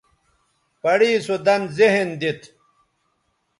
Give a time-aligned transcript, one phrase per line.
[0.81, 2.41] پڑےسو دَن ذہن دیت